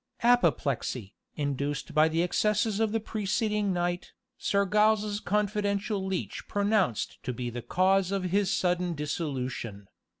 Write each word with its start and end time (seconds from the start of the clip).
Apoplexy, 0.23 1.13
induced 1.35 1.93
by 1.93 2.07
the 2.07 2.23
excesses 2.23 2.79
of 2.79 2.91
the 2.91 2.99
preceding 2.99 3.71
night, 3.71 4.13
Sir 4.35 4.65
Giles's 4.65 5.19
confidential 5.19 6.03
leech 6.03 6.47
pronounced 6.47 7.21
to 7.21 7.31
be 7.31 7.51
the 7.51 7.61
cause 7.61 8.11
of 8.11 8.23
his 8.23 8.49
sudden 8.51 8.95
dissolution. 8.95 9.85